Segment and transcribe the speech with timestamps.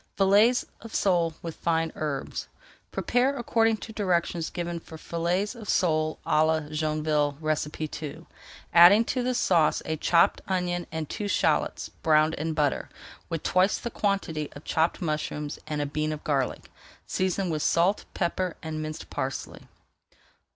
[0.17, 2.47] FILLETS OF SOLE WITH FINE HERBS
[2.91, 7.37] Prepare according to directions given for Fillets of Sale à la Joinville
[8.01, 8.25] II,
[8.73, 12.89] adding to the sauce a chopped onion and two shallots browned in butter,
[13.29, 16.71] with twice the quantity of chopped mushrooms, and a bean of garlic.
[17.05, 19.67] Season with salt, pepper, and minced parsley.